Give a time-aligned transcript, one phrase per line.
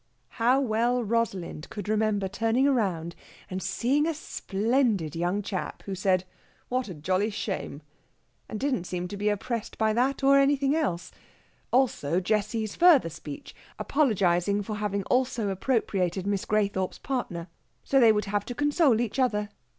[0.41, 3.15] How well Rosalind could remember turning round
[3.51, 6.23] and seeing a splendid young chap who said,
[6.69, 7.83] "What a jolly shame!"
[8.49, 11.11] and didn't seem to be oppressed by that or anything else;
[11.71, 17.47] also Jessie's further speech, apologizing for having also appropriated Miss Graythorpe's partner.
[17.83, 19.49] So they would have to console each other.